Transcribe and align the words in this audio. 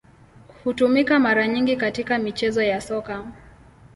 Hutumika 0.63 1.19
mara 1.19 1.47
nyingi 1.47 1.75
katika 1.75 2.17
michezo 2.17 2.63
ya 2.63 2.81
Soka. 2.81 3.27